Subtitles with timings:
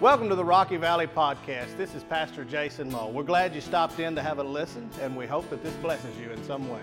[0.00, 1.76] Welcome to the Rocky Valley Podcast.
[1.76, 3.08] This is Pastor Jason Moe.
[3.08, 6.16] We're glad you stopped in to have a listen, and we hope that this blesses
[6.16, 6.80] you in some way.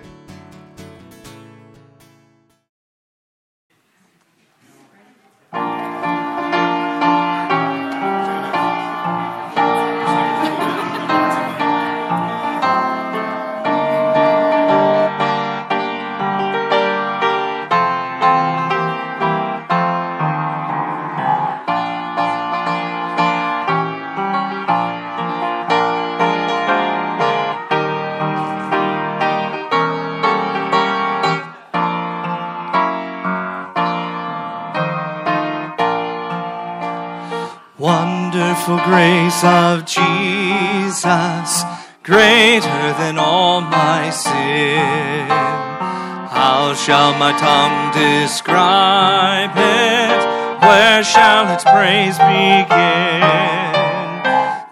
[38.68, 41.64] Grace of Jesus,
[42.04, 45.30] greater than all my sin.
[45.30, 50.62] How shall my tongue describe it?
[50.62, 53.24] Where shall its praise begin?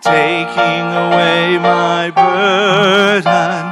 [0.01, 3.63] Taking away my burden,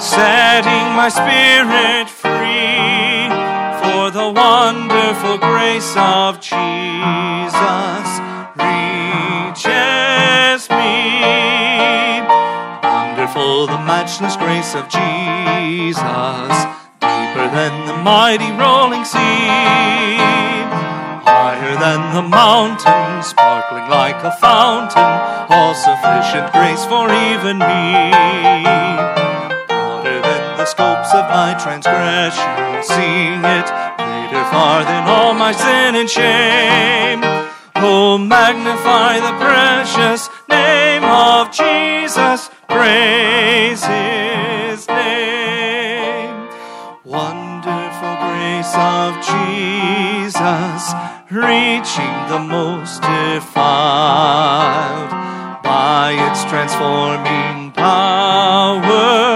[0.00, 3.28] setting my spirit free
[3.82, 7.35] for the wonderful grace of Jesus
[13.56, 16.56] Wonderful the matchless grace of Jesus,
[17.00, 19.48] deeper than the mighty rolling sea,
[21.24, 25.00] higher than the mountain, sparkling like a fountain,
[25.48, 28.60] all sufficient grace for even me.
[29.72, 35.96] Broader than the scopes of my transgression, seeing it greater far than all my sin
[35.96, 37.24] and shame.
[37.76, 42.50] Oh, magnify the precious name of Jesus.
[42.86, 46.48] Praise his name.
[47.04, 50.94] Wonderful grace of Jesus,
[51.28, 53.90] reaching the most defiled.
[55.64, 59.34] By its transforming power,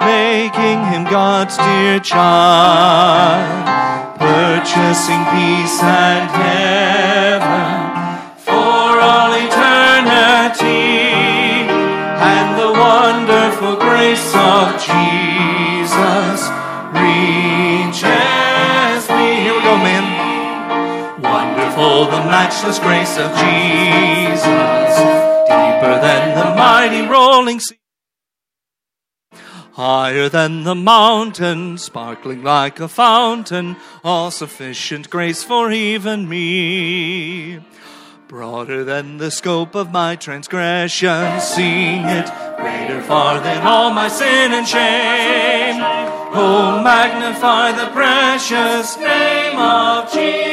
[0.00, 3.64] making him God's dear child,
[4.18, 7.87] purchasing peace and heaven
[22.10, 24.94] the matchless grace of Jesus,
[25.48, 27.76] deeper than the mighty rolling sea.
[29.72, 37.60] Higher than the mountain, sparkling like a fountain, all sufficient grace for even me.
[38.26, 42.26] Broader than the scope of my transgression, seeing it
[42.56, 45.80] greater far than all my sin and shame.
[46.30, 50.47] Oh, magnify the precious name of Jesus,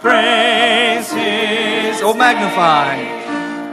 [0.00, 2.00] praise his.
[2.02, 2.96] Oh, magnify.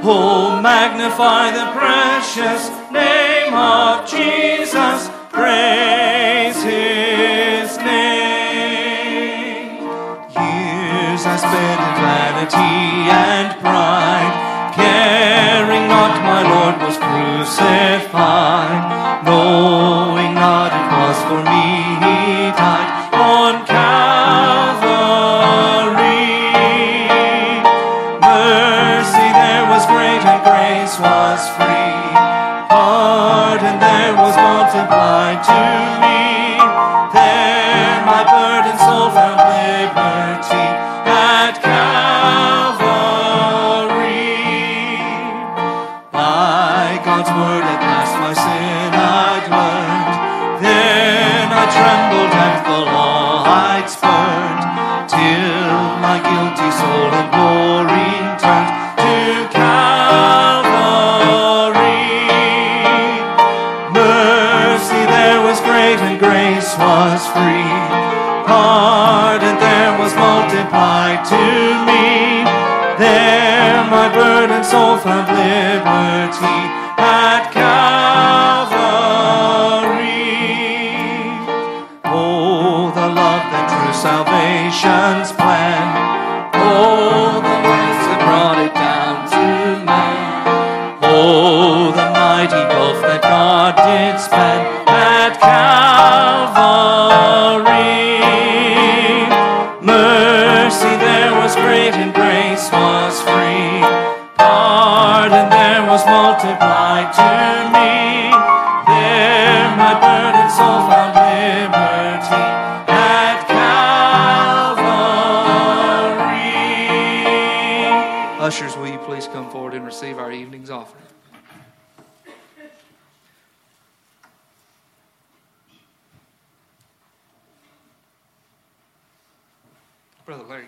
[0.04, 5.10] Oh, magnify the precious name of Jesus.
[5.32, 8.28] Praise his name.
[10.36, 14.34] Years I spent in vanity and pride,
[14.76, 18.82] caring not my Lord was crucified,
[19.26, 21.77] knowing not it was for me
[33.80, 36.27] There was multiplied to me.
[75.03, 75.57] Burdened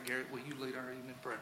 [0.10, 1.38] Garrett, will you lead our evening prayer?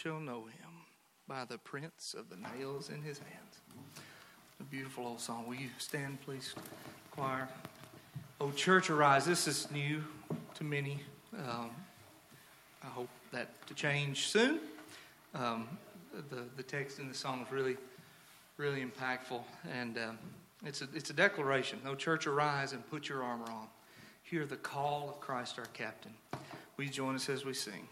[0.00, 0.70] Shall know him
[1.28, 3.60] by the prints of the nails in his hands.
[4.58, 5.46] A beautiful old song.
[5.46, 6.54] Will you stand, please,
[7.10, 7.48] choir?
[8.40, 9.26] Oh, church, arise.
[9.26, 10.02] This is new
[10.54, 11.00] to many.
[11.36, 11.70] Um,
[12.82, 14.60] I hope that to change soon.
[15.34, 15.68] Um,
[16.30, 17.76] the, the text in the song is really,
[18.56, 19.42] really impactful.
[19.70, 20.18] And um,
[20.64, 21.78] it's, a, it's a declaration.
[21.84, 23.66] Oh, church, arise and put your armor on.
[24.22, 26.12] Hear the call of Christ our captain.
[26.78, 27.86] Will you join us as we sing?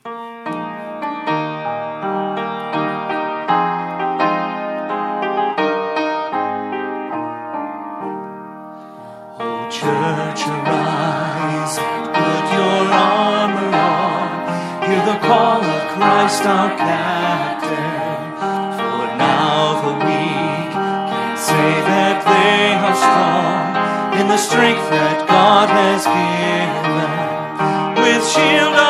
[16.29, 18.37] Christ our captain.
[18.77, 20.73] For now the weak
[21.17, 27.09] can say that they are strong in the strength that God has given.
[28.05, 28.88] With shield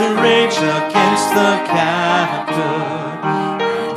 [0.00, 2.72] to rage against the captor.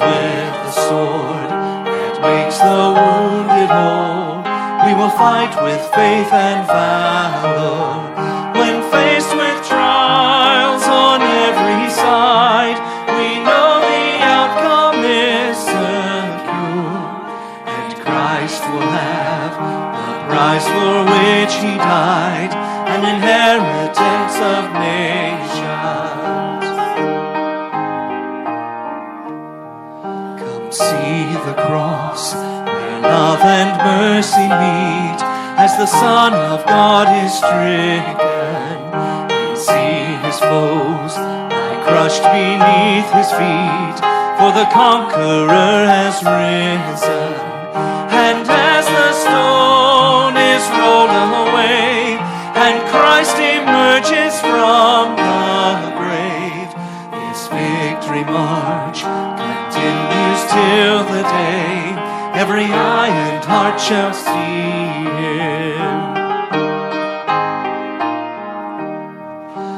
[0.03, 1.49] With the sword
[1.87, 4.43] that makes the wounded whole,
[4.83, 7.22] we will fight with faith and valor.
[34.73, 35.19] Meet
[35.63, 38.73] as the Son of God is stricken.
[39.29, 43.97] And see his foes lie crushed beneath his feet,
[44.39, 47.33] for the conqueror has risen.
[48.25, 52.17] And as the stone is rolled away,
[52.65, 56.71] and Christ emerges from the grave,
[57.13, 61.93] this victory march continues till the day
[62.33, 64.65] every eye heart shall see
[65.21, 65.93] him.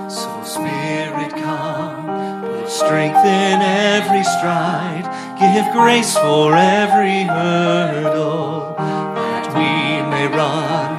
[0.10, 2.08] So, Spirit, come,
[2.42, 3.58] will strengthen
[4.00, 5.08] every stride,
[5.42, 8.76] give grace for every hurdle,
[9.20, 9.72] that we
[10.12, 10.92] may run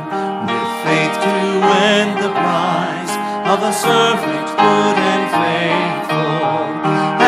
[0.49, 1.37] with faith to
[1.71, 3.15] win the prize
[3.53, 6.45] of a servant good and faithful.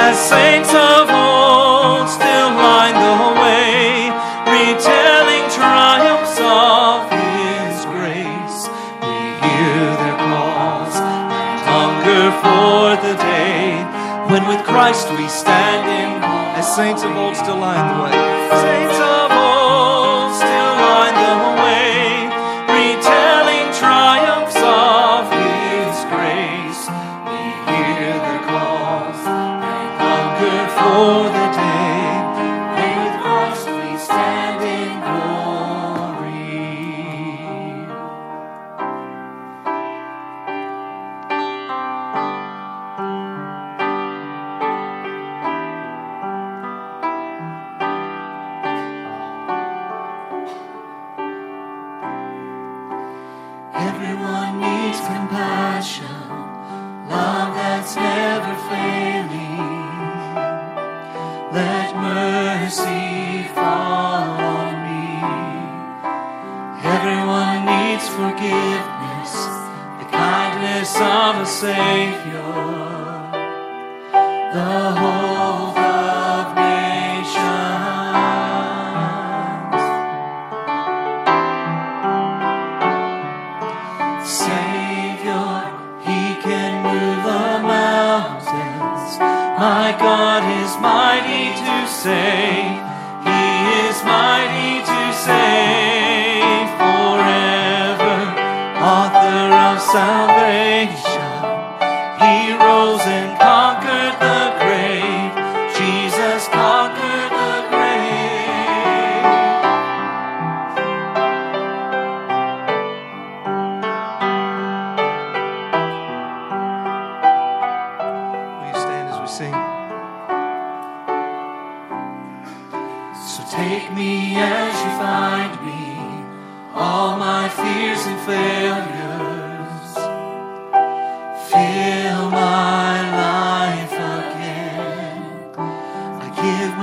[0.05, 1.08] As saints of
[14.69, 16.23] Christ we stand in,
[16.59, 18.18] as saints of old still line the way.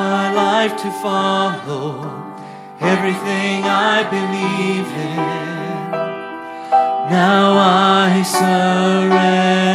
[0.06, 1.90] my life to follow
[2.80, 5.18] everything I believe in.
[7.20, 7.46] Now
[8.08, 9.66] I surrender.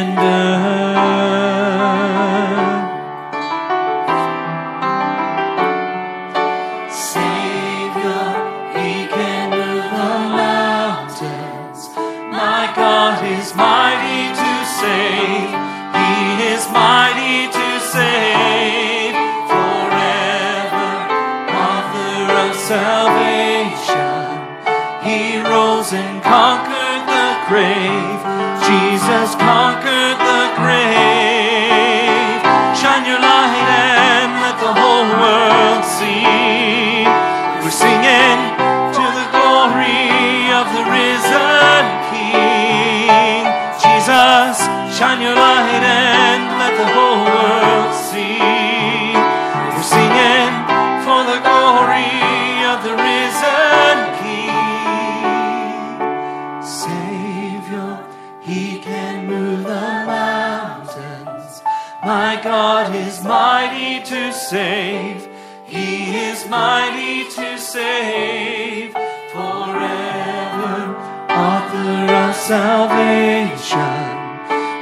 [72.51, 73.79] salvation.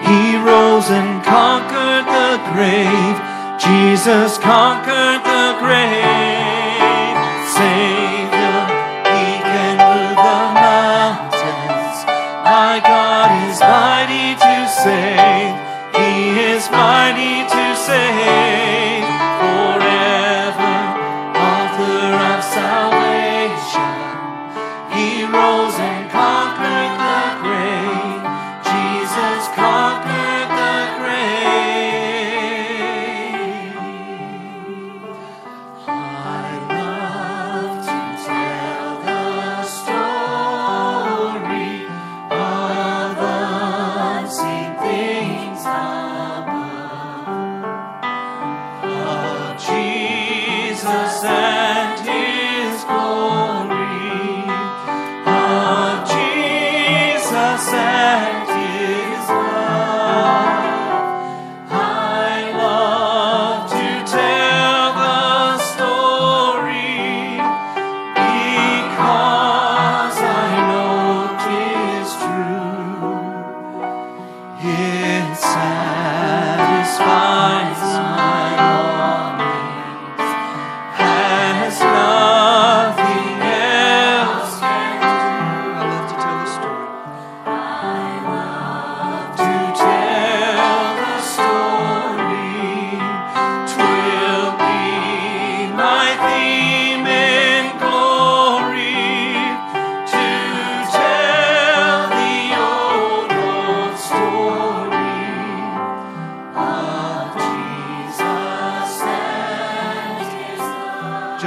[0.08, 3.16] He rose and conquered the grave.
[3.60, 6.17] Jesus conquered the grave.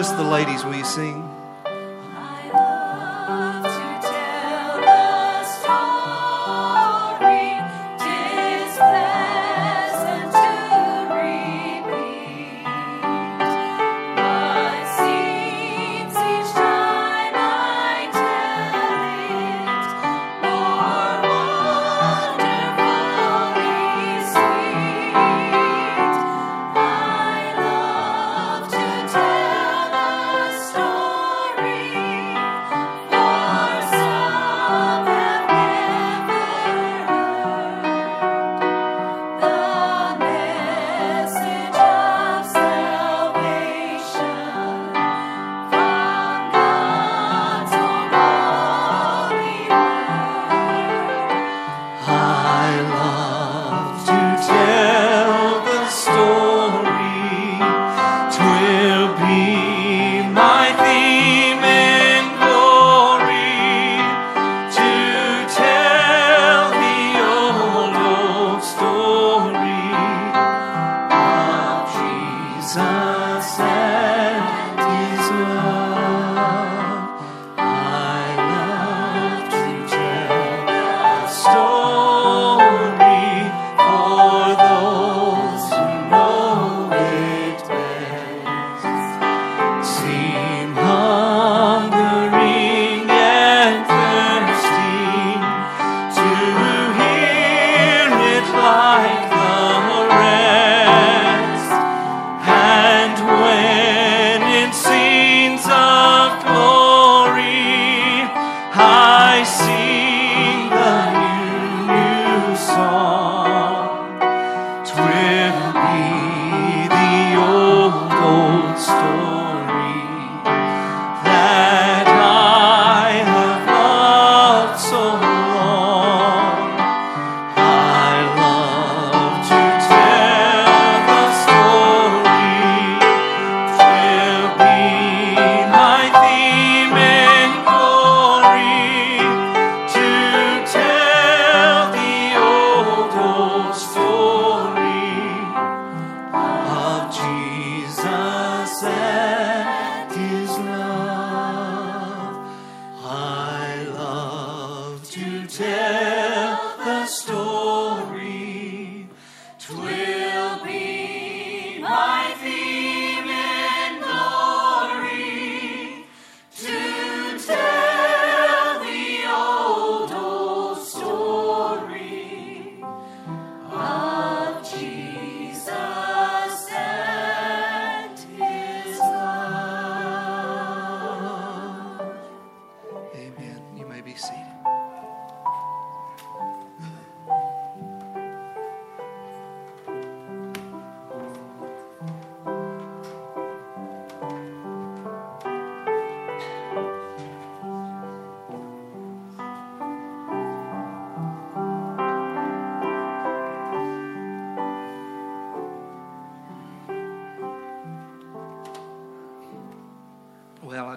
[0.02, 1.41] Just the ladies, will you sing?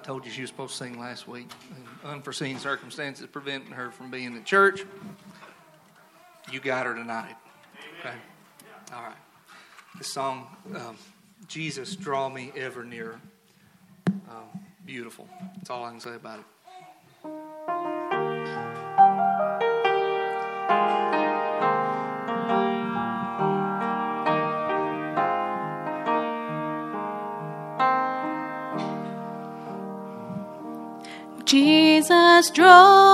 [0.04, 1.50] told you she was supposed to sing last week.
[2.04, 4.84] Unforeseen circumstances preventing her from being at church.
[6.52, 7.34] You got her tonight.
[8.00, 8.14] Okay?
[8.94, 9.16] All right.
[9.96, 10.96] The song, um,
[11.48, 13.18] Jesus, Draw Me Ever Nearer.
[14.06, 15.26] Um, beautiful.
[15.56, 16.44] That's all I can say about it.
[32.44, 32.66] Strong.
[32.66, 33.13] draw.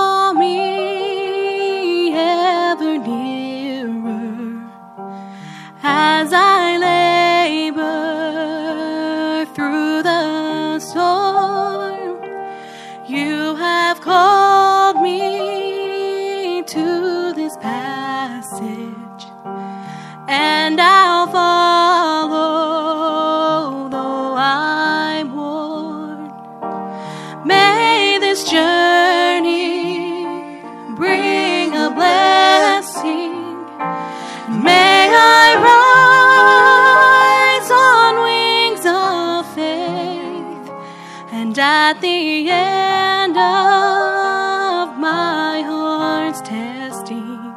[41.91, 47.53] At the end of my heart's testing,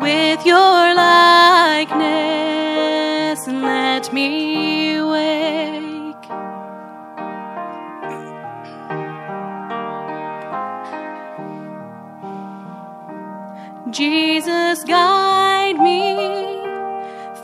[0.00, 1.86] with your likeness,
[3.46, 6.26] let me wake.
[13.92, 16.02] Jesus, guide me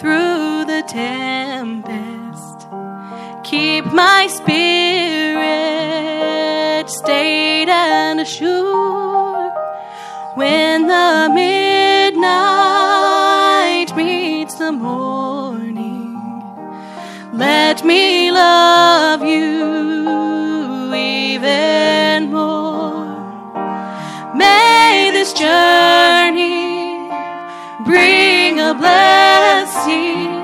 [0.01, 2.67] through the tempest.
[3.45, 4.86] Keep my spirit
[7.07, 9.53] stayed and assured
[10.35, 12.27] when the midnight
[13.95, 16.17] meets the morning.
[17.33, 23.07] Let me love you even more.
[24.35, 27.09] May this journey
[27.85, 30.36] bring a blessing.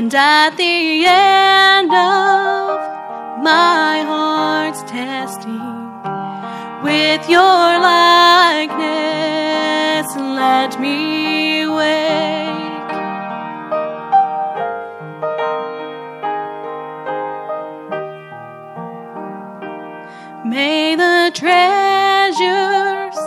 [0.00, 2.70] And at the end of
[3.44, 5.60] my heart's testing,
[6.82, 8.86] with your likeness,
[10.16, 12.90] let me wake.
[20.46, 23.18] May the treasures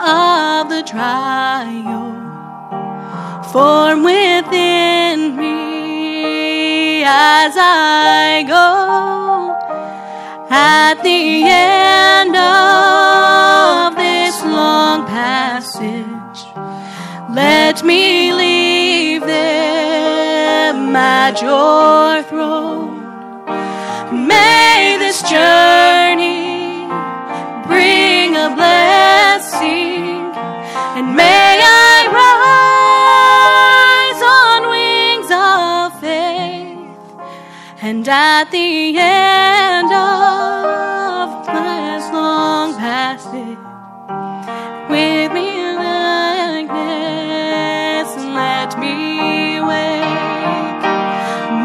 [0.00, 2.12] of the trial
[3.50, 4.73] form within
[7.06, 9.56] as I go
[10.50, 16.46] at the end of this long passage.
[17.34, 23.02] Let me leave them at your throne.
[24.26, 26.86] May this journey
[27.66, 30.32] bring a blessing,
[30.96, 31.93] and may I
[37.86, 43.58] and at the end of this long passage,
[44.88, 45.76] with me in
[46.64, 46.80] likeness,
[48.40, 50.80] let me wake.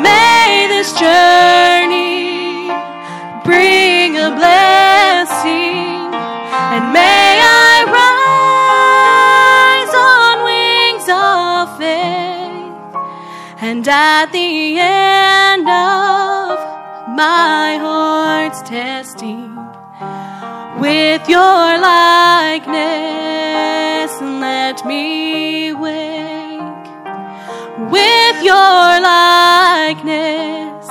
[0.04, 2.68] May this journey
[3.46, 4.79] bring a blessing,
[13.62, 16.60] and at the end of
[17.16, 19.56] my heart's testing,
[20.80, 22.72] with your likeness,
[24.22, 26.88] let me wake.
[27.92, 30.88] With your likeness,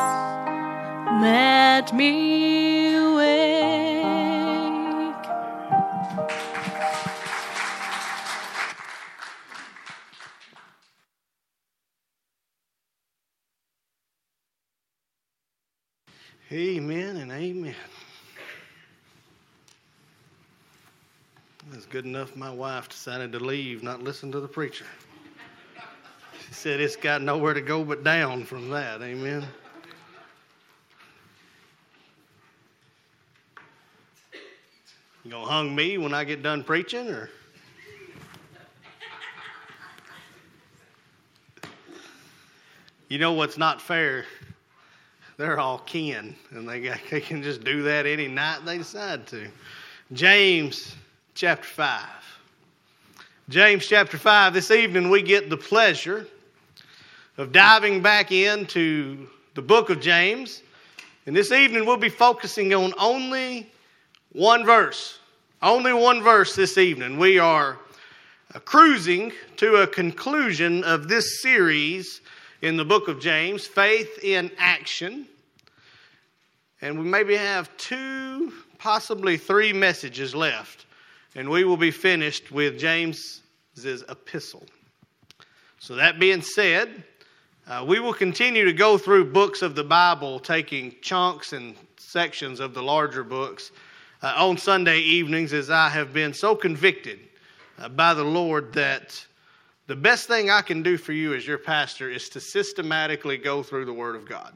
[1.23, 2.78] let me
[16.51, 17.75] Amen and amen.
[21.75, 24.87] It's good enough my wife decided to leave, not listen to the preacher.
[26.47, 29.03] She said it's got nowhere to go but down from that.
[29.03, 29.45] Amen.
[35.25, 37.29] You gonna hung me when I get done preaching, or?
[43.11, 44.25] You know what's not fair?
[45.39, 49.25] They're all kin, and they, got, they can just do that any night they decide
[49.29, 49.47] to.
[50.13, 50.97] James
[51.35, 52.03] chapter 5.
[53.49, 56.27] James chapter 5, this evening we get the pleasure
[57.37, 60.63] of diving back into the book of James.
[61.27, 63.71] And this evening we'll be focusing on only
[64.33, 65.21] one verse.
[65.63, 67.17] Only one verse this evening.
[67.17, 67.79] We are
[68.65, 72.23] cruising to a conclusion of this series
[72.63, 75.27] in the book of James, Faith in Action.
[76.81, 80.87] And we maybe have two, possibly three messages left.
[81.35, 83.43] And we will be finished with James's
[84.09, 84.65] epistle.
[85.79, 87.05] So, that being said,
[87.69, 92.59] uh, we will continue to go through books of the Bible, taking chunks and sections
[92.59, 93.71] of the larger books
[94.23, 97.21] uh, on Sunday evenings, as I have been so convicted
[97.79, 99.25] uh, by the Lord that
[99.89, 103.63] the best thing I can do for you as your pastor is to systematically go
[103.63, 104.53] through the Word of God,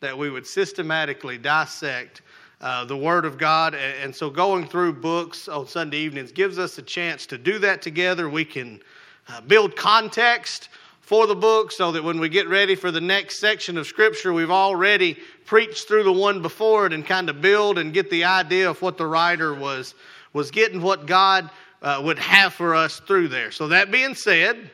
[0.00, 2.22] that we would systematically dissect
[2.60, 3.76] uh, the Word of God.
[3.76, 7.82] And, so going through books on Sunday evenings gives us a chance to do that
[7.82, 8.28] together.
[8.28, 8.80] We can
[9.28, 13.38] uh, build context for the book so that when we get ready for the next
[13.38, 17.78] section of Scripture, we've already preached through the one before it and kind of build
[17.78, 19.94] and get the idea of what the writer was,
[20.32, 21.48] was getting, what God
[21.84, 23.52] uh, would have for us through there.
[23.52, 24.70] So, that being said,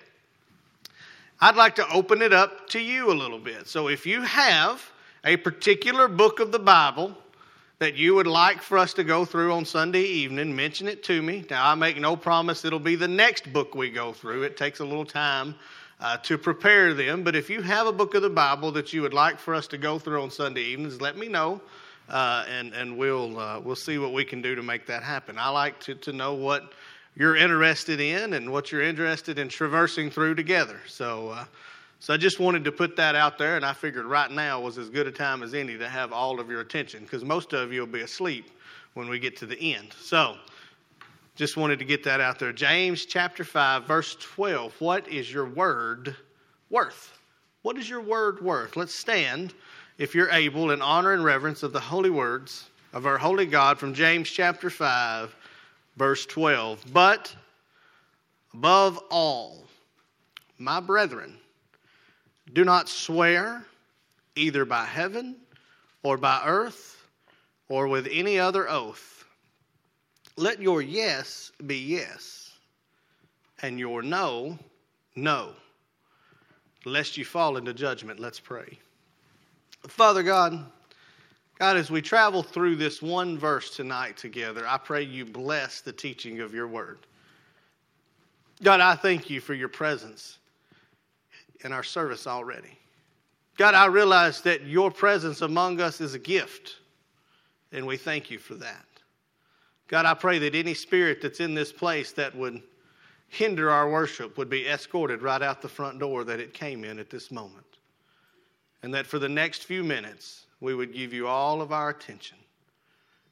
[1.41, 3.67] I'd like to open it up to you a little bit.
[3.67, 4.91] So, if you have
[5.25, 7.15] a particular book of the Bible
[7.81, 11.21] that you would like for us to go through on Sunday evening, mention it to
[11.21, 11.45] me.
[11.51, 14.79] Now, I make no promise it'll be the next book we go through, it takes
[14.81, 15.55] a little time.
[16.03, 19.03] Uh, to prepare them, but if you have a book of the Bible that you
[19.03, 21.61] would like for us to go through on Sunday evenings, let me know,
[22.09, 25.39] uh, and and we'll uh, we'll see what we can do to make that happen.
[25.39, 26.73] I like to to know what
[27.15, 30.81] you're interested in and what you're interested in traversing through together.
[30.87, 31.45] So, uh,
[31.99, 34.79] so I just wanted to put that out there, and I figured right now was
[34.79, 37.73] as good a time as any to have all of your attention because most of
[37.73, 38.51] you will be asleep
[38.95, 39.95] when we get to the end.
[40.01, 40.37] So,
[41.37, 42.53] just wanted to get that out there.
[42.53, 44.75] James chapter 5, verse 12.
[44.81, 46.17] What is your word
[46.69, 47.19] worth?
[47.63, 48.77] What is your word worth?
[48.77, 49.55] Let's stand,
[49.99, 53.79] if you're able, in honor and reverence of the holy words of our holy God
[53.79, 55.35] from James chapter 5
[55.97, 56.85] verse 12.
[56.93, 57.35] But
[58.55, 59.65] above all,
[60.59, 61.37] my brethren,
[62.53, 63.65] do not swear
[64.37, 65.37] either by heaven
[66.03, 67.03] or by earth
[67.69, 69.25] or with any other oath.
[70.37, 72.53] Let your yes be yes
[73.63, 74.59] and your no,
[75.15, 75.53] no,
[76.85, 78.19] lest you fall into judgment.
[78.19, 78.79] Let's pray.
[79.87, 80.65] Father God,
[81.61, 85.93] God, as we travel through this one verse tonight together, I pray you bless the
[85.93, 87.01] teaching of your word.
[88.63, 90.39] God, I thank you for your presence
[91.63, 92.79] in our service already.
[93.59, 96.77] God, I realize that your presence among us is a gift,
[97.73, 98.87] and we thank you for that.
[99.87, 102.63] God, I pray that any spirit that's in this place that would
[103.29, 106.99] hinder our worship would be escorted right out the front door that it came in
[106.99, 107.67] at this moment.
[108.83, 112.37] And that for the next few minutes, we would give you all of our attention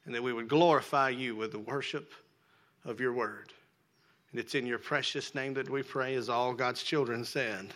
[0.05, 2.13] and that we would glorify you with the worship
[2.85, 3.53] of your word.
[4.31, 7.67] And it's in your precious name that we pray, as all God's children said.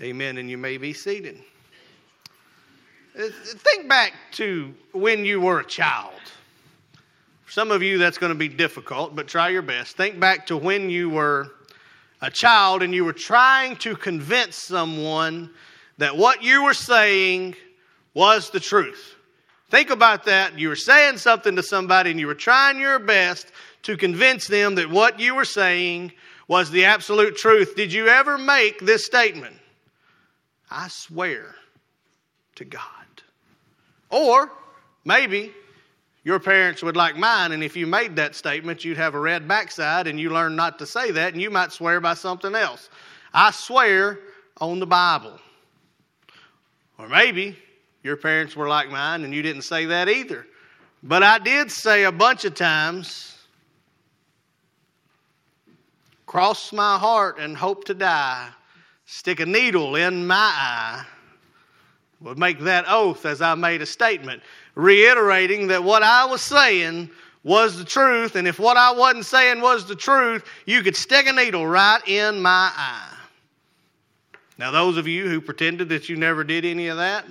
[0.00, 0.38] Amen.
[0.38, 1.38] And you may be seated.
[3.18, 6.14] Uh, think back to when you were a child.
[7.44, 9.96] For some of you, that's going to be difficult, but try your best.
[9.96, 11.50] Think back to when you were
[12.22, 15.50] a child and you were trying to convince someone
[15.98, 17.56] that what you were saying
[18.14, 19.14] was the truth.
[19.70, 20.58] Think about that.
[20.58, 24.74] You were saying something to somebody and you were trying your best to convince them
[24.74, 26.12] that what you were saying
[26.48, 27.76] was the absolute truth.
[27.76, 29.56] Did you ever make this statement?
[30.70, 31.54] I swear
[32.56, 32.82] to God.
[34.10, 34.50] Or
[35.04, 35.52] maybe
[36.24, 39.46] your parents would like mine, and if you made that statement, you'd have a red
[39.46, 42.90] backside and you learn not to say that, and you might swear by something else.
[43.32, 44.18] I swear
[44.60, 45.38] on the Bible.
[46.98, 47.56] Or maybe
[48.02, 50.46] your parents were like mine, and you didn't say that either.
[51.02, 53.36] But I did say a bunch of times,
[56.26, 58.48] cross my heart and hope to die,
[59.06, 61.04] stick a needle in my eye,
[62.20, 64.42] would make that oath as I made a statement,
[64.74, 67.10] reiterating that what I was saying
[67.42, 71.26] was the truth, and if what I wasn't saying was the truth, you could stick
[71.26, 73.16] a needle right in my eye.
[74.58, 77.24] Now, those of you who pretended that you never did any of that,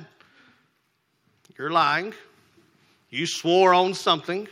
[1.60, 2.14] you're lying.
[3.10, 4.48] You swore on something.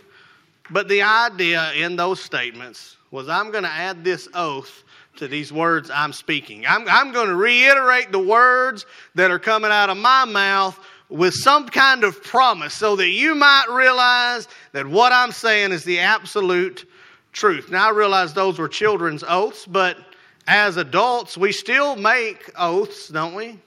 [0.69, 4.83] But the idea in those statements was I'm going to add this oath
[5.15, 6.65] to these words I'm speaking.
[6.67, 11.33] I'm, I'm going to reiterate the words that are coming out of my mouth with
[11.33, 15.99] some kind of promise so that you might realize that what I'm saying is the
[15.99, 16.85] absolute
[17.31, 17.71] truth.
[17.71, 19.97] Now, I realize those were children's oaths, but
[20.45, 23.59] as adults, we still make oaths, don't we?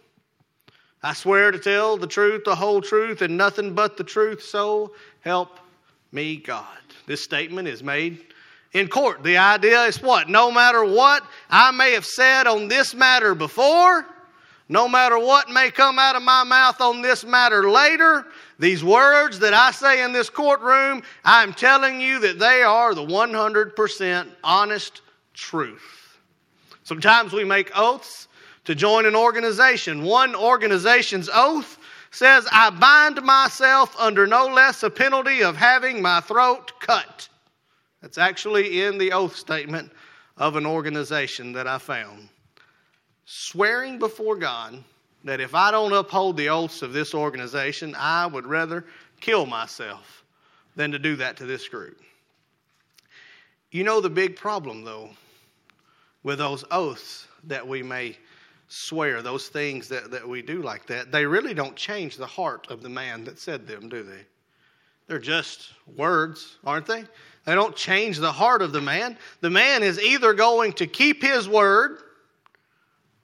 [1.02, 4.92] I swear to tell the truth, the whole truth, and nothing but the truth, so
[5.20, 5.58] help
[6.12, 6.66] me God.
[7.06, 8.22] This statement is made
[8.72, 9.22] in court.
[9.22, 10.28] The idea is what?
[10.28, 14.06] No matter what I may have said on this matter before,
[14.68, 18.26] no matter what may come out of my mouth on this matter later,
[18.58, 23.04] these words that I say in this courtroom, I'm telling you that they are the
[23.04, 25.00] 100% honest
[25.34, 26.18] truth.
[26.84, 28.28] Sometimes we make oaths
[28.64, 30.02] to join an organization.
[30.04, 31.78] One organization's oath
[32.10, 37.28] says, I bind myself under no less a penalty of having my throat cut.
[38.02, 39.92] That's actually in the oath statement
[40.36, 42.28] of an organization that I found.
[43.32, 44.82] swearing before God
[45.22, 48.84] that if I don't uphold the oaths of this organization, I would rather
[49.20, 50.24] kill myself
[50.74, 52.00] than to do that to this group.
[53.70, 55.10] You know the big problem, though,
[56.24, 58.16] with those oaths that we may
[58.72, 62.68] swear, those things that, that we do like that, they really don't change the heart
[62.70, 64.24] of the man that said them, do they?
[65.08, 67.04] They're just words, aren't they?
[67.44, 69.18] They don't change the heart of the man.
[69.40, 71.98] The man is either going to keep his word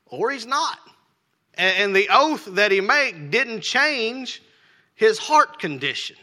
[0.06, 0.78] or he's not.
[1.54, 4.42] And, the oath that he made didn't change
[4.94, 6.16] his heart condition.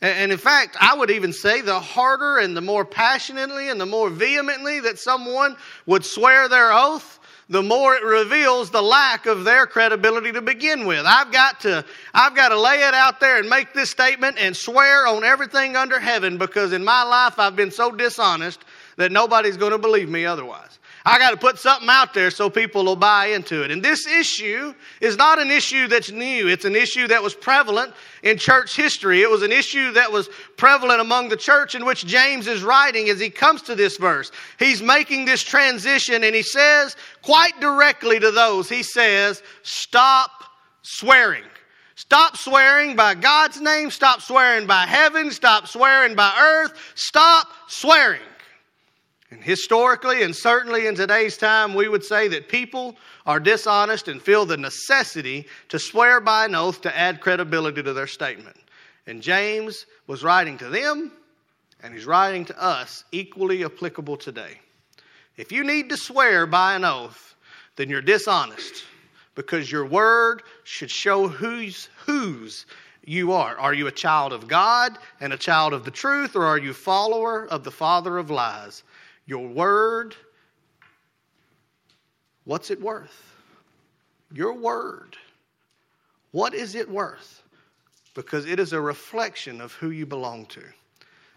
[0.00, 3.86] And in fact, I would even say the harder and the more passionately and the
[3.86, 9.44] more vehemently that someone would swear their oath, the more it reveals the lack of
[9.44, 11.04] their credibility to begin with.
[11.06, 14.56] I've got to, I've got to lay it out there and make this statement and
[14.56, 18.64] swear on everything under heaven because in my life I've been so dishonest
[18.96, 20.78] that nobody's going to believe me otherwise.
[21.08, 23.70] I got to put something out there so people will buy into it.
[23.70, 26.48] And this issue is not an issue that's new.
[26.48, 29.22] It's an issue that was prevalent in church history.
[29.22, 33.08] It was an issue that was prevalent among the church in which James is writing
[33.08, 34.32] as he comes to this verse.
[34.58, 40.30] He's making this transition and he says quite directly to those, he says, stop
[40.82, 41.44] swearing.
[41.94, 43.92] Stop swearing by God's name.
[43.92, 45.30] Stop swearing by heaven.
[45.30, 46.72] Stop swearing by earth.
[46.96, 48.20] Stop swearing.
[49.30, 54.22] And historically, and certainly in today's time, we would say that people are dishonest and
[54.22, 58.56] feel the necessity to swear by an oath to add credibility to their statement.
[59.06, 61.10] And James was writing to them,
[61.82, 64.60] and he's writing to us, equally applicable today.
[65.36, 67.34] If you need to swear by an oath,
[67.74, 68.84] then you're dishonest
[69.34, 72.64] because your word should show whose, whose
[73.04, 73.56] you are.
[73.58, 76.70] Are you a child of God and a child of the truth, or are you
[76.70, 78.82] a follower of the father of lies?
[79.26, 80.14] Your word,
[82.44, 83.34] what's it worth?
[84.32, 85.16] Your word,
[86.32, 87.42] what is it worth?
[88.14, 90.62] Because it is a reflection of who you belong to.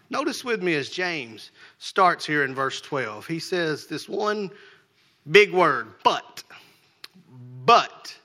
[0.09, 3.27] Notice with me as James starts here in verse 12.
[3.27, 4.49] He says this one
[5.31, 6.43] big word, but.
[7.65, 8.15] But.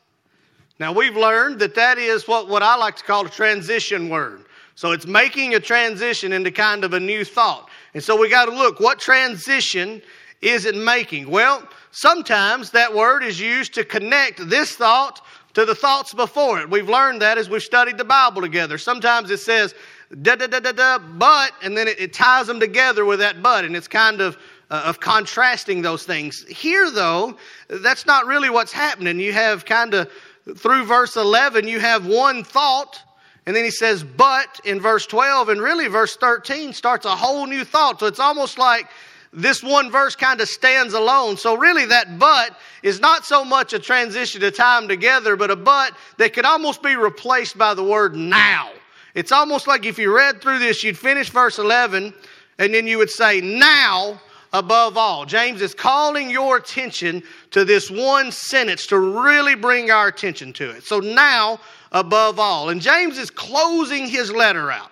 [0.81, 4.47] Now we've learned that that is what, what I like to call a transition word.
[4.77, 7.69] So it's making a transition into kind of a new thought.
[7.95, 10.03] And so we got to look what transition
[10.43, 11.31] is it making?
[11.31, 16.69] Well, sometimes that word is used to connect this thought to the thoughts before it.
[16.69, 18.77] We've learned that as we've studied the Bible together.
[18.77, 19.75] Sometimes it says
[20.23, 23.43] da da da da da, but, and then it, it ties them together with that
[23.43, 24.37] but, and it's kind of
[24.71, 26.45] uh, of contrasting those things.
[26.49, 27.37] Here, though,
[27.69, 29.21] that's not really what's happening.
[29.21, 30.11] You have kind of
[30.57, 33.01] through verse 11, you have one thought
[33.47, 37.47] and then he says, but in verse 12, and really verse 13 starts a whole
[37.47, 38.01] new thought.
[38.01, 38.89] So it's almost like
[39.33, 41.37] this one verse kind of stands alone.
[41.37, 45.57] So really that but is not so much a transition of time together, but a
[45.57, 48.71] but that could almost be replaced by the word now.
[49.15, 52.15] It's almost like if you read through this, you'd finish verse 11
[52.59, 54.21] and then you would say, now
[54.53, 55.27] above all.
[55.27, 60.71] James is calling your attention to this one sentence to really bring our attention to
[60.71, 60.85] it.
[60.85, 61.59] So now
[61.95, 62.69] above all.
[62.69, 64.91] And James is closing his letter out.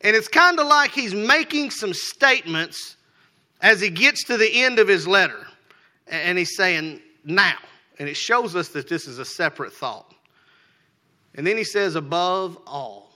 [0.00, 2.96] And it's kind of like he's making some statements
[3.60, 5.46] as he gets to the end of his letter.
[6.06, 7.56] And he's saying, now.
[7.98, 10.14] And it shows us that this is a separate thought.
[11.34, 13.10] And then he says, above all.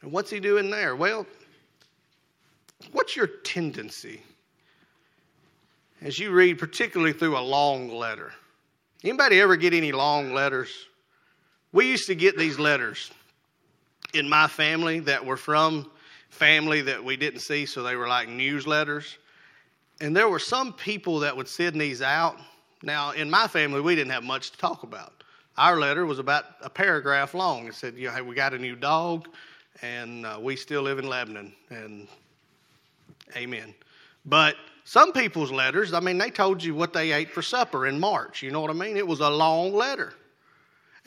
[0.00, 0.94] And what's he doing there?
[0.94, 1.26] Well,
[2.92, 4.22] what's your tendency
[6.00, 8.32] as you read, particularly through a long letter?
[9.02, 10.70] Anybody ever get any long letters?
[11.72, 13.10] We used to get these letters
[14.14, 15.90] in my family that were from
[16.30, 19.16] family that we didn't see, so they were like newsletters.
[20.00, 22.36] And there were some people that would send these out.
[22.82, 25.24] Now, in my family, we didn't have much to talk about.
[25.56, 27.66] Our letter was about a paragraph long.
[27.66, 29.28] It said, you know, hey, we got a new dog,
[29.82, 32.06] and uh, we still live in Lebanon, and
[33.36, 33.74] amen.
[34.24, 37.98] But some people's letters, I mean, they told you what they ate for supper in
[37.98, 38.42] March.
[38.42, 38.96] You know what I mean?
[38.96, 40.14] It was a long letter.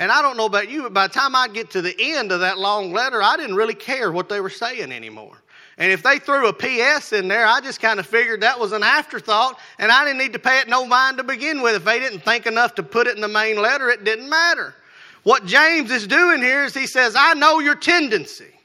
[0.02, 2.32] And I don't know about you, but by the time I get to the end
[2.32, 5.38] of that long letter, I didn't really care what they were saying anymore.
[5.78, 8.72] And if they threw a PS in there, I just kind of figured that was
[8.72, 11.76] an afterthought, and I didn't need to pay it no mind to begin with.
[11.76, 14.74] If they didn't think enough to put it in the main letter, it didn't matter.
[15.22, 18.60] What James is doing here is he says, I know your tendency.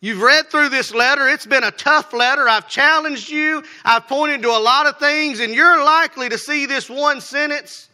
[0.00, 1.26] You've read through this letter.
[1.26, 2.48] It's been a tough letter.
[2.48, 3.64] I've challenged you.
[3.84, 7.88] I've pointed to a lot of things, and you're likely to see this one sentence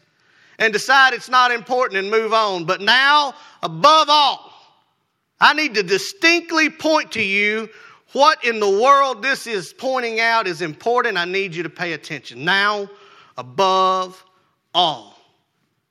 [0.61, 2.65] and decide it's not important and move on.
[2.65, 4.53] But now, above all,
[5.41, 7.69] I need to distinctly point to you
[8.13, 11.17] what in the world this is pointing out is important.
[11.17, 12.45] I need you to pay attention.
[12.45, 12.91] Now,
[13.39, 14.23] above
[14.75, 15.17] all.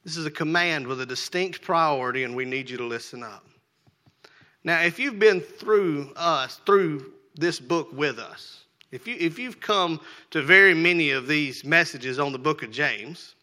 [0.04, 3.46] This is a command with a distinct priority, and we need you to listen up.
[4.64, 9.60] Now, if you've been through us, through this book with us, if, you, if you've
[9.60, 10.00] come
[10.32, 13.36] to very many of these messages on the book of James,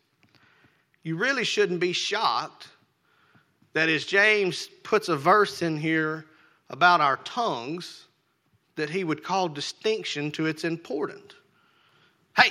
[1.07, 2.67] you really shouldn't be shocked
[3.75, 6.25] that as James puts a verse in here
[6.69, 8.07] about our tongues,
[8.75, 11.37] that he would call distinction to its important.
[12.37, 12.51] Hey,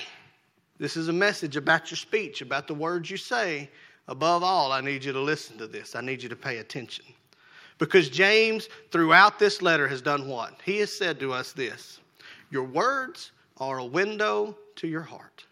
[0.78, 3.70] this is a message about your speech, about the words you say.
[4.08, 5.94] Above all, I need you to listen to this.
[5.94, 7.04] I need you to pay attention.
[7.78, 10.62] Because James, throughout this letter, has done what?
[10.64, 12.00] He has said to us this
[12.52, 15.44] Your words are a window to your heart.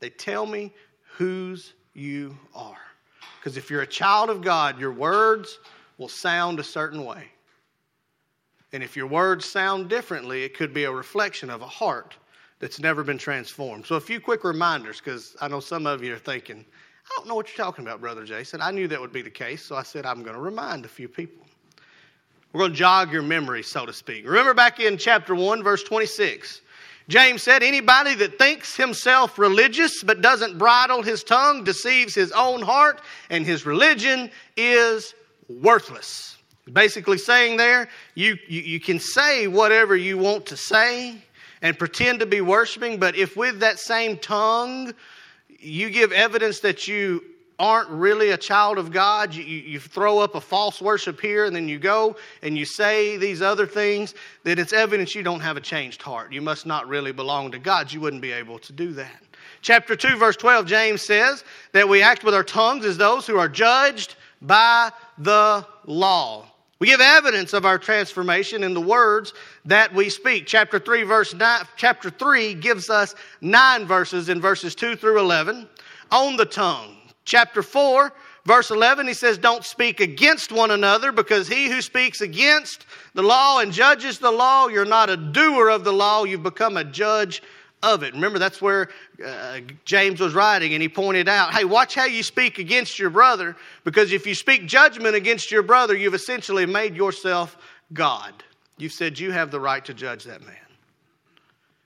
[0.00, 0.70] They tell me
[1.16, 2.76] whose you are.
[3.38, 5.58] Because if you're a child of God, your words
[5.98, 7.24] will sound a certain way.
[8.72, 12.16] And if your words sound differently, it could be a reflection of a heart
[12.58, 13.84] that's never been transformed.
[13.84, 16.64] So, a few quick reminders, because I know some of you are thinking,
[17.04, 18.62] I don't know what you're talking about, Brother Jason.
[18.62, 20.88] I knew that would be the case, so I said I'm going to remind a
[20.88, 21.44] few people.
[22.52, 24.26] We're going to jog your memory, so to speak.
[24.26, 26.60] Remember back in chapter 1, verse 26.
[27.12, 32.62] James said, Anybody that thinks himself religious but doesn't bridle his tongue deceives his own
[32.62, 35.14] heart, and his religion is
[35.60, 36.38] worthless.
[36.72, 41.16] Basically, saying there, you, you, you can say whatever you want to say
[41.60, 44.94] and pretend to be worshiping, but if with that same tongue
[45.48, 47.22] you give evidence that you
[47.62, 51.54] aren't really a child of God, you, you throw up a false worship here and
[51.54, 55.56] then you go and you say these other things, that it's evidence you don't have
[55.56, 56.32] a changed heart.
[56.32, 57.92] You must not really belong to God.
[57.92, 59.22] You wouldn't be able to do that.
[59.60, 63.38] Chapter 2, verse 12, James says that we act with our tongues as those who
[63.38, 66.46] are judged by the law.
[66.80, 69.34] We give evidence of our transformation in the words
[69.66, 70.48] that we speak.
[70.48, 75.68] Chapter 3, verse 9, chapter 3 gives us nine verses in verses 2 through 11
[76.10, 76.96] on the tongue.
[77.24, 78.12] Chapter 4,
[78.44, 83.22] verse 11, he says, Don't speak against one another, because he who speaks against the
[83.22, 86.84] law and judges the law, you're not a doer of the law, you've become a
[86.84, 87.42] judge
[87.82, 88.14] of it.
[88.14, 88.88] Remember, that's where
[89.24, 93.10] uh, James was writing, and he pointed out, hey, watch how you speak against your
[93.10, 97.56] brother, because if you speak judgment against your brother, you've essentially made yourself
[97.92, 98.32] God.
[98.78, 100.56] You've said you have the right to judge that man.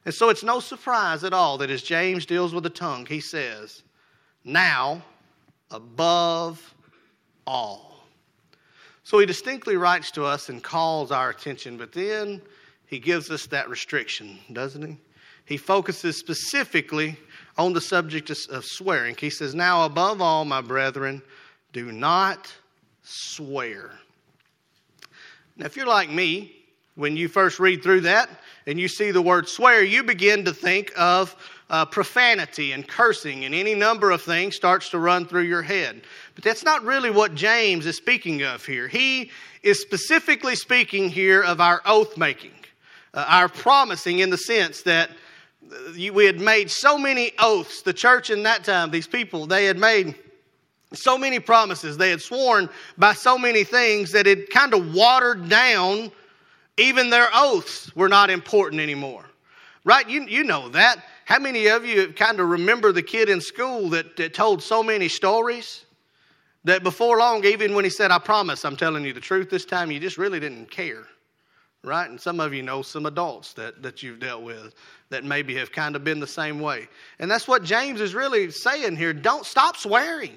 [0.04, 3.20] And so it's no surprise at all that as James deals with the tongue, he
[3.20, 3.82] says,
[4.44, 5.02] now
[5.70, 6.74] above
[7.46, 8.04] all.
[9.04, 12.42] So he distinctly writes to us and calls our attention, but then
[12.86, 14.96] he gives us that restriction, doesn't he?
[15.44, 17.16] He focuses specifically
[17.56, 19.14] on the subject of swearing.
[19.16, 21.22] He says, Now, above all, my brethren,
[21.72, 22.52] do not
[23.04, 23.92] swear.
[25.56, 26.52] Now, if you're like me,
[26.96, 28.28] when you first read through that
[28.66, 31.36] and you see the word swear, you begin to think of
[31.70, 36.02] uh, profanity and cursing and any number of things starts to run through your head.
[36.34, 38.88] But that's not really what James is speaking of here.
[38.88, 39.30] He
[39.62, 42.54] is specifically speaking here of our oath making,
[43.14, 45.76] uh, our promising in the sense that uh,
[46.12, 47.82] we had made so many oaths.
[47.82, 50.14] The church in that time, these people, they had made
[50.92, 51.96] so many promises.
[51.96, 56.12] They had sworn by so many things that it kind of watered down
[56.76, 59.24] even their oaths were not important anymore.
[59.84, 60.08] Right?
[60.08, 61.04] You, you know that.
[61.24, 64.82] How many of you kind of remember the kid in school that, that told so
[64.82, 65.84] many stories
[66.64, 69.64] that before long, even when he said, I promise I'm telling you the truth this
[69.64, 71.04] time, you just really didn't care?
[71.84, 72.10] Right?
[72.10, 74.74] And some of you know some adults that, that you've dealt with
[75.10, 76.88] that maybe have kind of been the same way.
[77.20, 79.12] And that's what James is really saying here.
[79.12, 80.36] Don't stop swearing.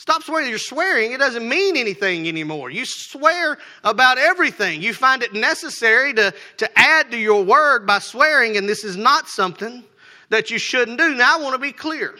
[0.00, 0.48] Stop swearing.
[0.48, 1.12] You're swearing.
[1.12, 2.70] It doesn't mean anything anymore.
[2.70, 4.80] You swear about everything.
[4.80, 8.96] You find it necessary to, to add to your word by swearing, and this is
[8.96, 9.84] not something
[10.30, 11.14] that you shouldn't do.
[11.14, 12.14] Now, I want to be clear.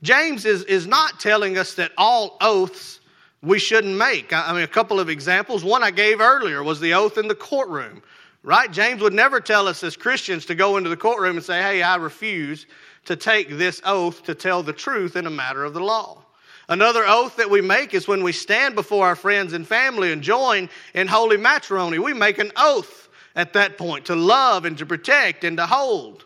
[0.00, 3.00] James is, is not telling us that all oaths
[3.42, 4.32] we shouldn't make.
[4.32, 5.62] I mean, a couple of examples.
[5.62, 8.00] One I gave earlier was the oath in the courtroom,
[8.42, 8.72] right?
[8.72, 11.82] James would never tell us as Christians to go into the courtroom and say, hey,
[11.82, 12.64] I refuse
[13.04, 16.22] to take this oath to tell the truth in a matter of the law.
[16.68, 20.22] Another oath that we make is when we stand before our friends and family and
[20.22, 21.98] join in holy matrimony.
[21.98, 26.24] We make an oath at that point to love and to protect and to hold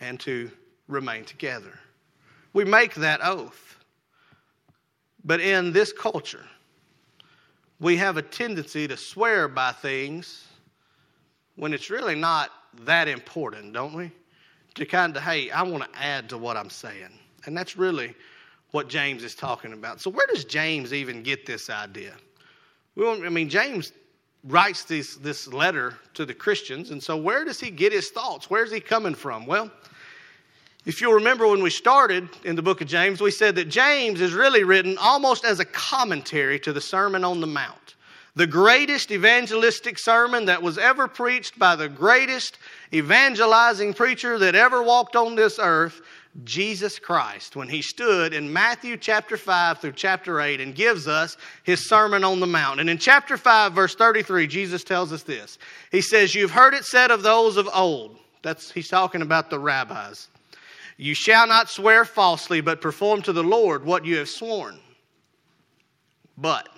[0.00, 0.50] and to
[0.86, 1.78] remain together.
[2.52, 3.76] We make that oath.
[5.24, 6.44] But in this culture,
[7.80, 10.46] we have a tendency to swear by things
[11.56, 12.50] when it's really not
[12.84, 14.12] that important, don't we?
[14.76, 17.10] To kind of, hey, I want to add to what I'm saying.
[17.46, 18.14] And that's really
[18.70, 20.00] what James is talking about.
[20.00, 22.14] So, where does James even get this idea?
[23.00, 23.92] I mean, James
[24.44, 28.50] writes this, this letter to the Christians, and so where does he get his thoughts?
[28.50, 29.46] Where's he coming from?
[29.46, 29.70] Well,
[30.86, 34.20] If you'll remember when we started in the book of James, we said that James
[34.22, 37.96] is really written almost as a commentary to the Sermon on the Mount.
[38.36, 42.58] The greatest evangelistic sermon that was ever preached by the greatest
[42.94, 46.00] evangelizing preacher that ever walked on this earth,
[46.44, 51.36] Jesus Christ, when he stood in Matthew chapter 5 through chapter 8 and gives us
[51.64, 52.80] his Sermon on the Mount.
[52.80, 55.58] And in chapter 5, verse 33, Jesus tells us this.
[55.90, 58.16] He says, You've heard it said of those of old.
[58.42, 60.28] That's, he's talking about the rabbis.
[60.96, 64.78] You shall not swear falsely, but perform to the Lord what you have sworn.
[66.36, 66.68] But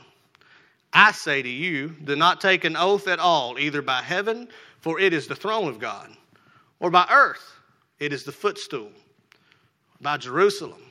[0.92, 4.48] I say to you, do not take an oath at all, either by heaven,
[4.80, 6.10] for it is the throne of God,
[6.80, 7.54] or by earth,
[7.98, 8.90] it is the footstool,
[10.00, 10.82] by Jerusalem,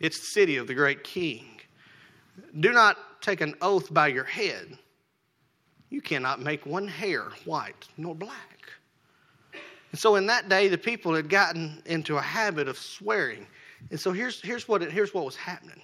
[0.00, 1.46] it's the city of the great king.
[2.60, 4.78] Do not take an oath by your head.
[5.90, 8.70] You cannot make one hair white nor black.
[9.92, 13.46] And so in that day, the people had gotten into a habit of swearing.
[13.90, 15.80] And so here's, here's, what, it, here's what was happening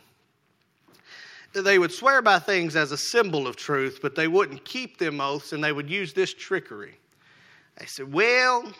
[1.54, 5.20] they would swear by things as a symbol of truth, but they wouldn't keep them
[5.20, 6.98] oaths and they would use this trickery.
[7.76, 8.72] They said, Well,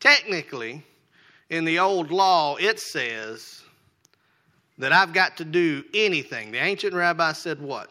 [0.00, 0.84] technically,
[1.50, 3.62] in the old law, it says
[4.78, 6.52] that I've got to do anything.
[6.52, 7.90] The ancient rabbi said, What?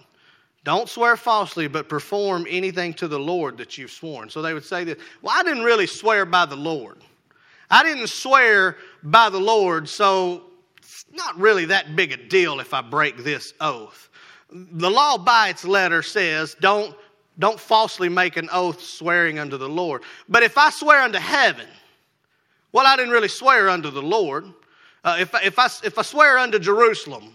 [0.63, 4.29] Don't swear falsely, but perform anything to the Lord that you've sworn.
[4.29, 6.97] So they would say that, Well, I didn't really swear by the Lord.
[7.69, 10.43] I didn't swear by the Lord, so
[10.77, 14.09] it's not really that big a deal if I break this oath.
[14.51, 16.95] The law by its letter says, don't,
[17.37, 20.01] don't falsely make an oath swearing unto the Lord.
[20.27, 21.67] But if I swear unto heaven,
[22.71, 24.45] well, I didn't really swear unto the Lord.
[25.03, 27.33] Uh, if, if, I, if I swear unto Jerusalem,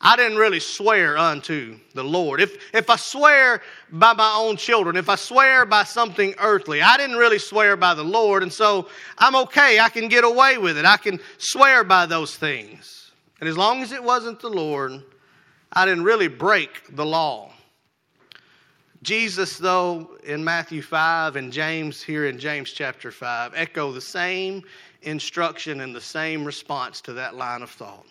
[0.00, 2.40] I didn't really swear unto the Lord.
[2.40, 3.60] If, if I swear
[3.90, 7.92] by my own children, if I swear by something earthly, I didn't really swear by
[7.92, 9.78] the Lord, and so I'm okay.
[9.78, 10.86] I can get away with it.
[10.86, 13.12] I can swear by those things.
[13.40, 15.02] And as long as it wasn't the Lord,
[15.72, 17.52] I didn't really break the law.
[19.02, 24.62] Jesus, though, in Matthew 5 and James here in James chapter 5, echo the same
[25.02, 28.04] instruction and the same response to that line of thought.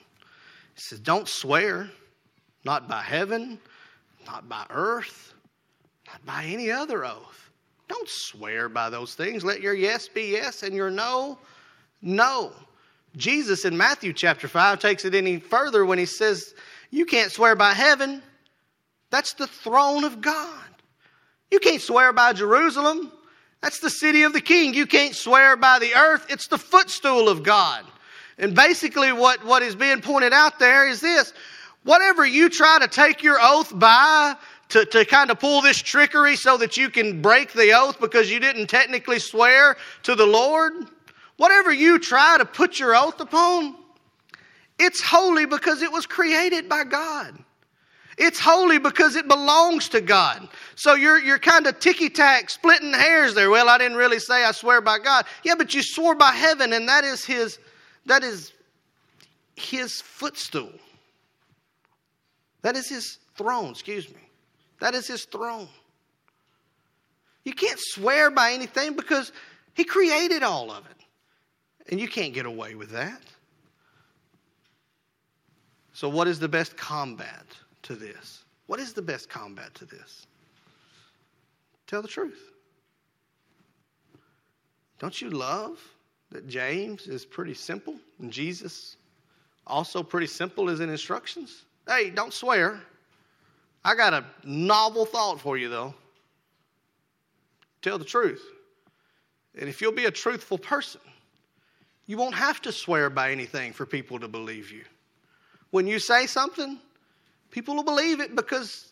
[0.74, 1.90] He says, Don't swear,
[2.66, 3.60] not by heaven,
[4.26, 5.34] not by earth,
[6.08, 7.50] not by any other oath.
[7.88, 9.44] Don't swear by those things.
[9.44, 11.38] Let your yes be yes and your no,
[12.02, 12.52] no.
[13.16, 16.54] Jesus in Matthew chapter 5 takes it any further when he says,
[16.92, 18.22] you can't swear by heaven.
[19.10, 20.69] That's the throne of God.
[21.52, 23.12] You can't swear by Jerusalem.
[23.62, 24.74] That's the city of the king.
[24.74, 26.26] You can't swear by the earth.
[26.30, 27.86] It's the footstool of God.
[28.38, 31.34] And basically, what, what is being pointed out there is this
[31.84, 34.36] whatever you try to take your oath by,
[34.70, 38.32] to, to kind of pull this trickery so that you can break the oath because
[38.32, 40.74] you didn't technically swear to the Lord,
[41.38, 43.76] whatever you try to put your oath upon,
[44.78, 47.38] it's holy because it was created by God.
[48.20, 50.50] It's holy because it belongs to God.
[50.76, 53.50] So you're, you're kind of ticky tack, splitting hairs there.
[53.50, 55.26] Well, I didn't really say I swear by God.
[55.46, 57.60] Yeah, but you swore by heaven, and that is his,
[58.08, 58.52] that is
[59.56, 60.74] his footstool.
[62.62, 64.20] That is his throne, excuse me.
[64.82, 65.70] That is his throne.
[67.46, 69.32] You can't swear by anything because
[69.76, 70.98] he created all of it.
[71.90, 73.22] And you can't get away with that.
[75.94, 77.46] So, what is the best combat
[77.90, 78.44] to this?
[78.68, 80.28] What is the best combat to this?
[81.88, 82.52] Tell the truth.
[85.00, 85.80] Don't you love
[86.30, 88.96] that James is pretty simple and Jesus
[89.66, 91.64] also pretty simple as in instructions?
[91.88, 92.80] Hey, don't swear.
[93.84, 95.96] I got a novel thought for you though.
[97.82, 98.46] Tell the truth.
[99.58, 101.02] And if you'll be a truthful person,
[102.06, 104.84] you won't have to swear by anything for people to believe you.
[105.72, 106.78] When you say something,
[107.52, 108.92] people will believe it because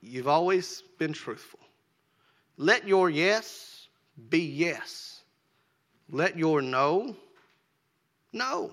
[0.00, 1.60] you've always been truthful.
[2.56, 3.88] Let your yes
[4.30, 5.20] be yes.
[6.10, 7.14] Let your no,
[8.32, 8.72] no.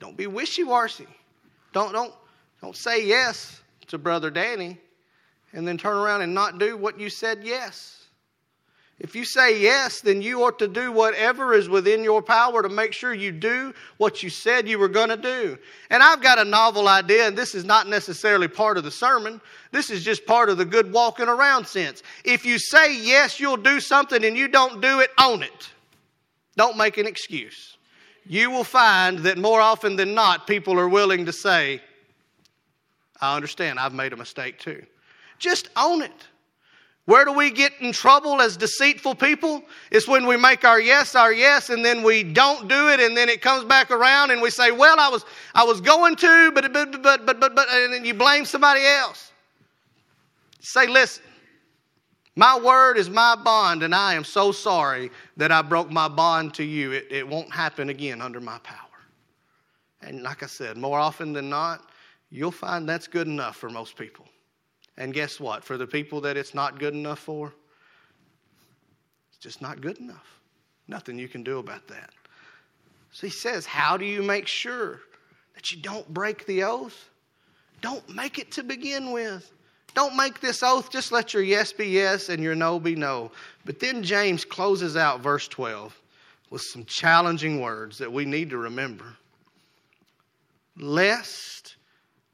[0.00, 1.06] Don't be wishy washy.
[1.72, 2.12] Don't, don't,
[2.60, 4.78] don't say yes to Brother Danny
[5.52, 8.07] and then turn around and not do what you said yes.
[9.00, 12.68] If you say yes, then you ought to do whatever is within your power to
[12.68, 15.56] make sure you do what you said you were going to do.
[15.90, 19.40] And I've got a novel idea, and this is not necessarily part of the sermon.
[19.70, 22.02] This is just part of the good walking around sense.
[22.24, 25.70] If you say yes, you'll do something and you don't do it, own it.
[26.56, 27.76] Don't make an excuse.
[28.26, 31.80] You will find that more often than not, people are willing to say,
[33.20, 34.84] I understand, I've made a mistake too.
[35.38, 36.27] Just own it.
[37.08, 39.62] Where do we get in trouble as deceitful people?
[39.90, 43.16] It's when we make our yes our yes and then we don't do it and
[43.16, 46.52] then it comes back around and we say, "Well, I was I was going to,
[46.52, 49.32] but but but but but, but and then you blame somebody else.
[50.60, 51.24] Say, "Listen,
[52.36, 56.52] my word is my bond and I am so sorry that I broke my bond
[56.56, 56.92] to you.
[56.92, 58.76] It, it won't happen again under my power."
[60.02, 61.88] And like I said, more often than not,
[62.28, 64.26] you'll find that's good enough for most people.
[64.98, 65.64] And guess what?
[65.64, 67.54] For the people that it's not good enough for,
[69.30, 70.40] it's just not good enough.
[70.88, 72.10] Nothing you can do about that.
[73.12, 75.00] So he says, How do you make sure
[75.54, 77.08] that you don't break the oath?
[77.80, 79.52] Don't make it to begin with.
[79.94, 80.90] Don't make this oath.
[80.90, 83.30] Just let your yes be yes and your no be no.
[83.64, 85.96] But then James closes out verse 12
[86.50, 89.16] with some challenging words that we need to remember.
[90.76, 91.76] Lest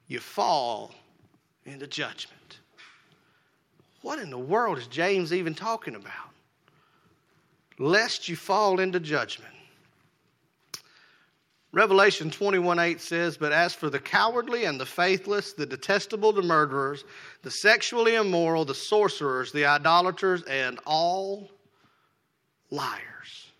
[0.08, 0.94] you fall
[1.66, 2.58] into judgment.
[4.02, 6.12] What in the world is James even talking about?
[7.78, 9.54] Lest you fall into judgment.
[11.72, 16.42] Revelation 21 8 says, But as for the cowardly and the faithless, the detestable, the
[16.42, 17.04] murderers,
[17.42, 21.50] the sexually immoral, the sorcerers, the idolaters, and all
[22.70, 23.50] liars,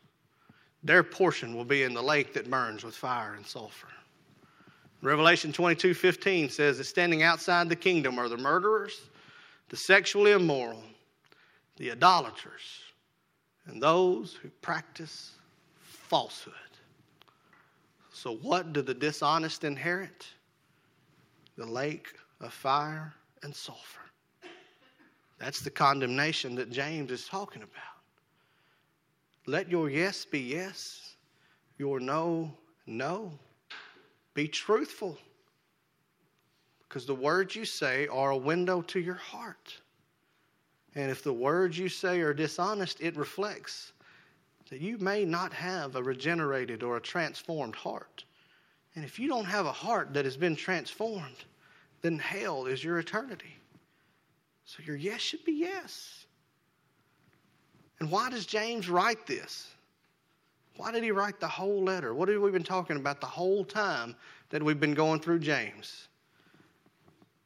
[0.84, 3.88] their portion will be in the lake that burns with fire and sulfur.
[5.04, 9.02] Revelation 22 15 says that standing outside the kingdom are the murderers,
[9.68, 10.82] the sexually immoral,
[11.76, 12.80] the idolaters,
[13.66, 15.32] and those who practice
[15.82, 16.54] falsehood.
[18.14, 20.26] So, what do the dishonest inherit?
[21.58, 24.00] The lake of fire and sulfur.
[25.38, 28.00] That's the condemnation that James is talking about.
[29.46, 31.16] Let your yes be yes,
[31.76, 32.50] your no,
[32.86, 33.30] no.
[34.34, 35.16] Be truthful.
[36.88, 39.74] Because the words you say are a window to your heart.
[40.94, 43.92] And if the words you say are dishonest, it reflects
[44.70, 48.24] that you may not have a regenerated or a transformed heart.
[48.94, 51.44] And if you don't have a heart that has been transformed,
[52.02, 53.56] then hell is your eternity.
[54.64, 56.26] So your yes should be yes.
[58.00, 59.73] And why does James write this?
[60.76, 62.14] Why did he write the whole letter?
[62.14, 64.16] What have we been talking about the whole time
[64.50, 66.08] that we've been going through James?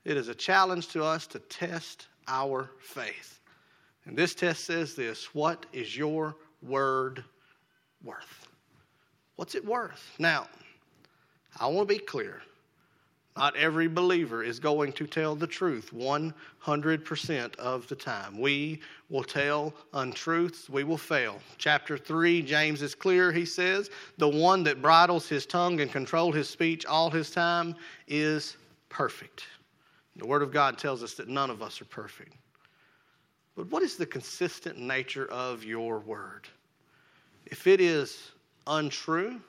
[0.04, 3.40] It is a challenge to us to test our faith.
[4.06, 7.22] And this test says this What is your word
[8.02, 8.48] worth?
[9.36, 10.14] What's it worth?
[10.18, 10.48] Now,
[11.60, 12.40] I want to be clear.
[13.38, 18.36] Not every believer is going to tell the truth 100% of the time.
[18.36, 18.80] We
[19.10, 21.38] will tell untruths, we will fail.
[21.56, 23.30] Chapter 3, James is clear.
[23.30, 27.76] He says, The one that bridles his tongue and control his speech all his time
[28.08, 28.56] is
[28.88, 29.44] perfect.
[30.16, 32.34] The Word of God tells us that none of us are perfect.
[33.54, 36.48] But what is the consistent nature of your word?
[37.46, 38.32] If it is
[38.66, 39.40] untrue,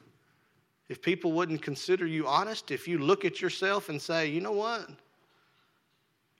[0.89, 4.51] if people wouldn't consider you honest, if you look at yourself and say, you know
[4.51, 4.89] what?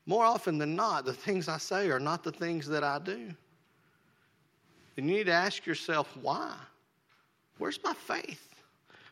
[0.07, 3.27] More often than not, the things I say are not the things that I do.
[4.95, 6.55] Then you need to ask yourself, why?
[7.59, 8.55] Where's my faith?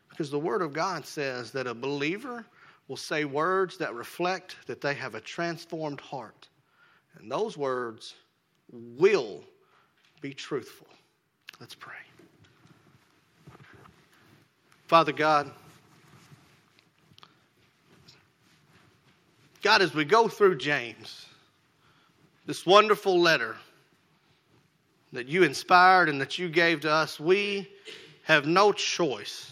[0.09, 2.43] Because the Word of God says that a believer
[2.88, 6.47] will say words that reflect that they have a transformed heart.
[7.19, 8.15] And those words
[8.71, 9.43] will
[10.19, 10.88] be truthful.
[11.59, 12.06] Let's pray.
[14.88, 15.51] Father God,
[19.61, 21.25] God, as we go through James,
[22.45, 23.57] this wonderful letter
[25.11, 27.69] that you inspired and that you gave to us, we
[28.23, 29.51] have no choice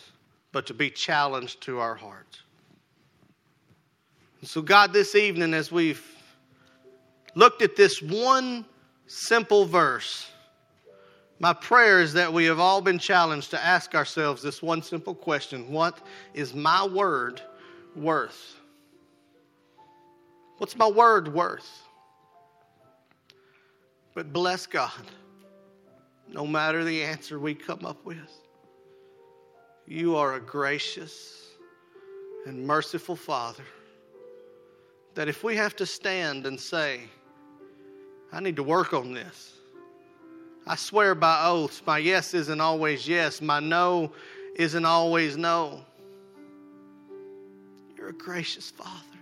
[0.53, 2.41] but to be challenged to our hearts.
[4.39, 6.05] And so, God, this evening, as we've
[7.35, 8.63] looked at this one
[9.07, 10.31] simple verse,
[11.39, 15.13] my prayer is that we have all been challenged to ask ourselves this one simple
[15.13, 15.99] question What
[16.33, 17.41] is my word
[17.95, 18.55] worth?
[20.57, 21.69] What's my word worth?
[24.13, 24.91] But bless God,
[26.29, 28.31] no matter the answer we come up with,
[29.85, 31.49] you are a gracious
[32.45, 33.65] and merciful Father.
[35.15, 37.01] That if we have to stand and say,
[38.31, 39.54] I need to work on this,
[40.67, 44.11] I swear by oaths, my yes isn't always yes, my no
[44.55, 45.81] isn't always no.
[47.95, 49.19] You're a gracious Father.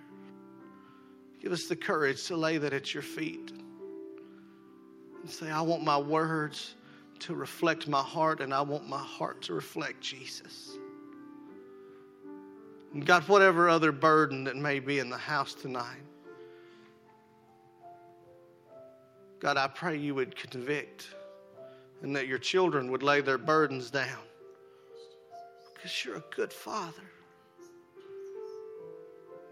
[1.42, 3.52] Give us the courage to lay that at your feet
[5.22, 6.76] and say, I want my words
[7.20, 10.78] to reflect my heart, and I want my heart to reflect Jesus.
[12.94, 16.04] And God, whatever other burden that may be in the house tonight,
[19.40, 21.08] God, I pray you would convict
[22.04, 24.20] and that your children would lay their burdens down
[25.74, 27.02] because you're a good father.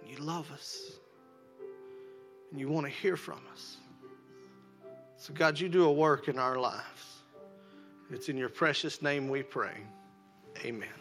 [0.06, 1.00] You love us
[2.52, 3.78] and you want to hear from us.
[5.18, 7.24] So, God, you do a work in our lives.
[8.12, 9.78] It's in your precious name we pray.
[10.66, 11.01] Amen.